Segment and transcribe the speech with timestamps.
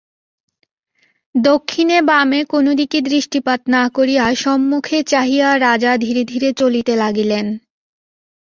[1.35, 7.45] দক্ষিণে বামে কোনো দিকে দৃষ্টিপাত না করিয়া সম্মুখে চাহিয়া রাজা ধীরে ধীরে চলিতে লাগিলেন।